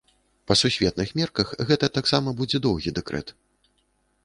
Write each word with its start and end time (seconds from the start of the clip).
Па 0.51 0.55
сусветных 0.61 1.11
мерках 1.19 1.51
гэта 1.71 1.91
таксама 1.99 2.35
будзе 2.41 2.63
доўгі 2.67 2.97
дэкрэт. 2.99 3.33